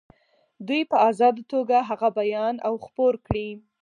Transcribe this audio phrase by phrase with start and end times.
[0.67, 3.49] دوی په آزاده توګه هغه بیان او خپور کړي.